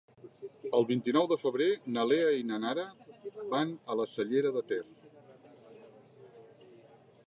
El 0.77 0.85
vint-i-nou 0.91 1.27
de 1.31 1.37
febrer 1.41 1.67
na 1.97 2.07
Lea 2.13 2.31
i 2.39 2.47
na 2.53 2.59
Nara 2.65 2.87
van 3.53 3.77
a 3.95 4.01
la 4.01 4.09
Cellera 4.17 4.57
de 4.59 4.67
Ter. 4.73 4.85